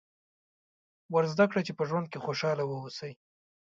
[1.13, 3.11] ور زده کړئ چې په ژوند کې خوشاله واوسي.